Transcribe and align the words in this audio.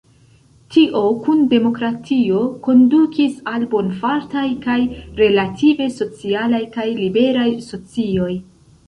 Tio, 0.75 1.01
kun 1.25 1.41
demokratio, 1.49 2.39
kondukis 2.67 3.35
al 3.51 3.65
bonfartaj 3.73 4.47
kaj 4.63 4.79
relative 5.21 5.89
socialaj 5.99 6.63
kaj 6.79 6.87
liberaj 7.03 7.47
socioj. 7.69 8.33